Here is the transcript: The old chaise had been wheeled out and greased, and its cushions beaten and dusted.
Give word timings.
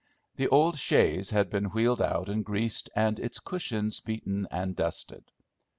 The 0.35 0.47
old 0.47 0.77
chaise 0.77 1.29
had 1.29 1.51
been 1.51 1.65
wheeled 1.65 2.01
out 2.01 2.27
and 2.27 2.43
greased, 2.43 2.89
and 2.95 3.19
its 3.19 3.37
cushions 3.39 3.99
beaten 3.99 4.47
and 4.49 4.75
dusted. 4.75 5.31